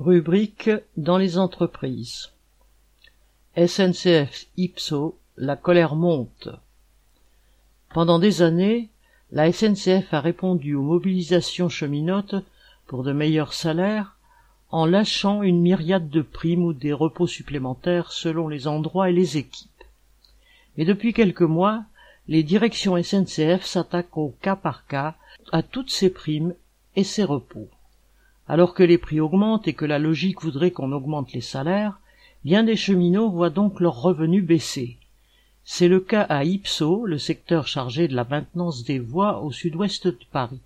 Rubrique 0.00 0.70
dans 0.96 1.18
les 1.18 1.38
entreprises. 1.38 2.30
SNCF 3.56 4.46
Ipso, 4.56 5.18
la 5.36 5.56
colère 5.56 5.96
monte. 5.96 6.50
Pendant 7.92 8.20
des 8.20 8.40
années, 8.42 8.90
la 9.32 9.50
SNCF 9.50 10.14
a 10.14 10.20
répondu 10.20 10.76
aux 10.76 10.84
mobilisations 10.84 11.68
cheminotes 11.68 12.36
pour 12.86 13.02
de 13.02 13.12
meilleurs 13.12 13.54
salaires 13.54 14.14
en 14.70 14.86
lâchant 14.86 15.42
une 15.42 15.60
myriade 15.60 16.10
de 16.10 16.22
primes 16.22 16.62
ou 16.62 16.74
des 16.74 16.92
repos 16.92 17.26
supplémentaires 17.26 18.12
selon 18.12 18.46
les 18.46 18.68
endroits 18.68 19.10
et 19.10 19.14
les 19.14 19.36
équipes. 19.36 19.82
Et 20.76 20.84
depuis 20.84 21.12
quelques 21.12 21.42
mois, 21.42 21.82
les 22.28 22.44
directions 22.44 23.02
SNCF 23.02 23.64
s'attaquent 23.64 24.16
au 24.16 24.32
cas 24.42 24.54
par 24.54 24.86
cas 24.86 25.16
à 25.50 25.64
toutes 25.64 25.90
ces 25.90 26.10
primes 26.10 26.54
et 26.94 27.02
ces 27.02 27.24
repos. 27.24 27.68
Alors 28.48 28.72
que 28.72 28.82
les 28.82 28.98
prix 28.98 29.20
augmentent 29.20 29.68
et 29.68 29.74
que 29.74 29.84
la 29.84 29.98
logique 29.98 30.42
voudrait 30.42 30.70
qu'on 30.70 30.92
augmente 30.92 31.32
les 31.32 31.42
salaires, 31.42 32.00
bien 32.44 32.64
des 32.64 32.76
cheminots 32.76 33.30
voient 33.30 33.50
donc 33.50 33.78
leurs 33.78 34.00
revenus 34.00 34.44
baisser. 34.44 34.96
C'est 35.64 35.88
le 35.88 36.00
cas 36.00 36.22
à 36.22 36.44
Ipso, 36.44 37.04
le 37.04 37.18
secteur 37.18 37.66
chargé 37.66 38.08
de 38.08 38.16
la 38.16 38.24
maintenance 38.24 38.84
des 38.84 38.98
voies 38.98 39.42
au 39.42 39.52
sud-ouest 39.52 40.06
de 40.06 40.18
Paris. 40.32 40.60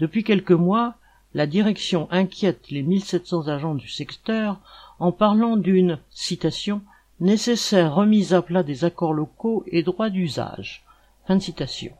Depuis 0.00 0.24
quelques 0.24 0.50
mois, 0.50 0.96
la 1.32 1.46
direction 1.46 2.08
inquiète 2.10 2.70
les 2.70 2.82
1700 2.82 3.46
agents 3.46 3.76
du 3.76 3.88
secteur 3.88 4.58
en 4.98 5.12
parlant 5.12 5.56
d'une 5.56 5.98
citation 6.10 6.82
nécessaire 7.20 7.94
remise 7.94 8.34
à 8.34 8.42
plat 8.42 8.64
des 8.64 8.84
accords 8.84 9.12
locaux 9.12 9.62
et 9.68 9.84
droits 9.84 10.10
d'usage. 10.10 10.84
Fin 11.28 11.36
de 11.36 11.42
citation. 11.42 11.92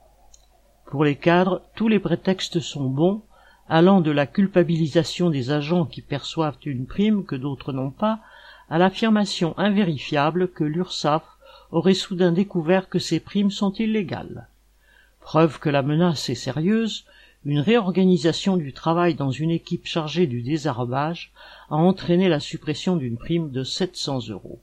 Pour 0.87 1.05
les 1.05 1.15
cadres, 1.15 1.63
tous 1.77 1.87
les 1.87 2.01
prétextes 2.01 2.59
sont 2.59 2.89
bons 2.89 3.23
allant 3.73 4.01
de 4.01 4.11
la 4.11 4.27
culpabilisation 4.27 5.31
des 5.31 5.53
agents 5.53 5.87
qui 5.87 6.03
perçoivent 6.03 6.59
une 6.65 6.87
prime 6.87 7.25
que 7.25 7.37
d'autres 7.37 7.73
n'ont 7.73 7.93
pas, 7.93 8.19
à 8.69 8.79
l'affirmation 8.79 9.57
invérifiable 9.59 10.49
que 10.49 10.65
l'URSSAF 10.65 11.23
aurait 11.71 11.95
soudain 11.95 12.33
découvert 12.33 12.89
que 12.89 12.99
ces 12.99 13.21
primes 13.21 13.53
sont 13.53 13.73
illégales. 13.75 14.49
Preuve 15.21 15.61
que 15.61 15.69
la 15.69 15.83
menace 15.83 16.29
est 16.29 16.35
sérieuse, 16.35 17.05
une 17.45 17.61
réorganisation 17.61 18.57
du 18.57 18.73
travail 18.73 19.15
dans 19.15 19.31
une 19.31 19.53
équipe 19.53 19.87
chargée 19.87 20.27
du 20.27 20.43
désarrobage 20.43 21.31
a 21.71 21.77
entraîné 21.77 22.29
la 22.29 22.41
suppression 22.41 22.97
d'une 22.97 23.19
prime 23.19 23.53
de 23.53 23.63
700 23.63 24.31
euros. 24.31 24.59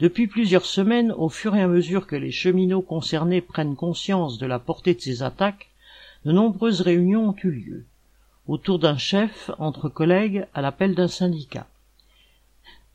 Depuis 0.00 0.26
plusieurs 0.26 0.66
semaines, 0.66 1.12
au 1.12 1.28
fur 1.28 1.54
et 1.54 1.62
à 1.62 1.68
mesure 1.68 2.08
que 2.08 2.16
les 2.16 2.32
cheminots 2.32 2.82
concernés 2.82 3.40
prennent 3.40 3.76
conscience 3.76 4.38
de 4.38 4.46
la 4.46 4.58
portée 4.58 4.94
de 4.94 5.00
ces 5.00 5.22
attaques, 5.22 5.70
de 6.24 6.32
nombreuses 6.32 6.80
réunions 6.80 7.28
ont 7.28 7.36
eu 7.44 7.50
lieu 7.52 7.84
autour 8.50 8.80
d'un 8.80 8.96
chef 8.96 9.52
entre 9.60 9.88
collègues 9.88 10.44
à 10.54 10.60
l'appel 10.60 10.96
d'un 10.96 11.06
syndicat. 11.06 11.68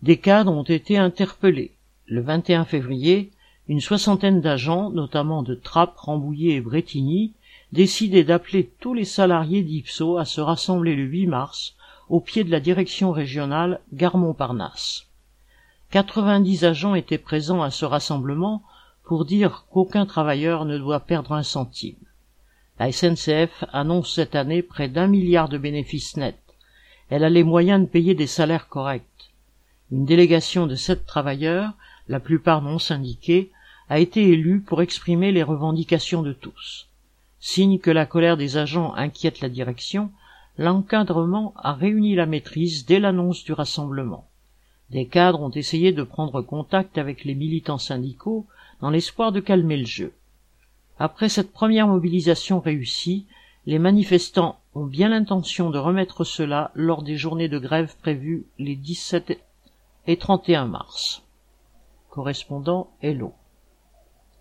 Des 0.02 0.18
cadres 0.18 0.52
ont 0.52 0.64
été 0.64 0.98
interpellés. 0.98 1.72
Le 2.08 2.20
21 2.20 2.66
février, 2.66 3.32
une 3.70 3.80
soixantaine 3.80 4.42
d'agents, 4.42 4.90
notamment 4.90 5.44
de 5.44 5.56
Trappes, 5.56 5.98
Rambouillet 5.98 6.56
et 6.56 6.62
Bretigny, 6.62 7.32
décidaient 7.72 8.26
d'appeler 8.26 8.70
tous 8.82 8.94
les 8.94 9.06
salariés 9.06 9.64
d'Ipso 9.64 10.18
à 10.18 10.26
se 10.26 10.42
rassembler 10.42 10.94
le 10.94 11.04
8 11.04 11.28
mars 11.28 11.76
au 12.10 12.20
pied 12.20 12.44
de 12.44 12.52
la 12.52 12.60
direction 12.60 13.14
régionale 13.14 13.80
Gare-Montparnasse. 13.94 15.06
90 15.92 16.66
agents 16.66 16.96
étaient 16.96 17.18
présents 17.18 17.62
à 17.62 17.72
ce 17.72 17.86
rassemblement 17.86 18.62
pour 19.06 19.24
dire 19.24 19.66
qu'aucun 19.72 20.06
travailleur 20.06 20.66
ne 20.66 20.78
doit 20.78 21.00
perdre 21.00 21.32
un 21.32 21.44
centime. 21.44 21.96
La 22.78 22.92
SNCF 22.92 23.64
annonce 23.72 24.14
cette 24.14 24.36
année 24.36 24.62
près 24.62 24.90
d'un 24.90 25.08
milliard 25.08 25.48
de 25.48 25.58
bénéfices 25.58 26.18
nets. 26.18 26.36
Elle 27.10 27.24
a 27.24 27.30
les 27.30 27.44
moyens 27.44 27.82
de 27.82 27.86
payer 27.86 28.16
des 28.16 28.28
salaires 28.28 28.68
corrects. 28.68 29.32
Une 29.92 30.06
délégation 30.06 30.68
de 30.68 30.76
sept 30.76 31.06
travailleurs, 31.06 31.72
la 32.10 32.20
plupart 32.20 32.62
non 32.62 32.78
syndiqués, 32.78 33.52
a 33.88 34.00
été 34.00 34.28
élue 34.28 34.60
pour 34.60 34.82
exprimer 34.82 35.32
les 35.32 35.44
revendications 35.44 36.22
de 36.22 36.34
tous. 36.34 36.90
Signe 37.40 37.80
que 37.80 37.92
la 37.92 38.06
colère 38.06 38.36
des 38.36 38.58
agents 38.58 38.94
inquiète 38.96 39.40
la 39.40 39.50
direction, 39.50 40.12
l'encadrement 40.58 41.54
a 41.58 41.74
réuni 41.74 42.16
la 42.16 42.26
maîtrise 42.26 42.86
dès 42.86 43.00
l'annonce 43.00 43.44
du 43.44 43.54
rassemblement. 43.54 44.28
Des 44.90 45.08
cadres 45.08 45.42
ont 45.42 45.52
essayé 45.52 45.92
de 45.94 46.04
prendre 46.04 46.42
contact 46.42 46.98
avec 46.98 47.24
les 47.24 47.36
militants 47.36 47.78
syndicaux 47.78 48.48
dans 48.82 48.90
l'espoir 48.90 49.32
de 49.32 49.40
calmer 49.40 49.78
le 49.78 49.86
jeu. 49.86 50.14
Après 50.98 51.28
cette 51.30 51.52
première 51.52 51.88
mobilisation 51.88 52.60
réussie, 52.60 53.28
les 53.66 53.80
manifestants 53.80 54.60
ont 54.74 54.86
bien 54.86 55.10
l'intention 55.10 55.70
de 55.70 55.78
remettre 55.78 56.24
cela 56.24 56.72
lors 56.74 57.04
des 57.04 57.18
journées 57.18 57.50
de 57.50 57.60
grève 57.60 57.96
prévues 57.98 58.46
les 58.60 58.76
17 58.76 59.38
et 60.08 60.18
31 60.18 60.68
mars. 60.68 61.24
Correspondant 62.10 62.92
Hello. 63.02 63.34